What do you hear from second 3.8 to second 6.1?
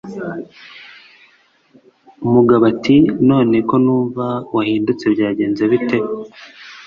numva wahindutse byagenze bite!